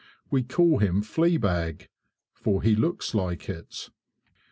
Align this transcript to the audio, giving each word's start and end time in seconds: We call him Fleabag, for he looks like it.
We 0.31 0.41
call 0.41 0.79
him 0.79 1.03
Fleabag, 1.03 1.87
for 2.33 2.63
he 2.63 2.75
looks 2.75 3.13
like 3.13 3.47
it. 3.47 3.91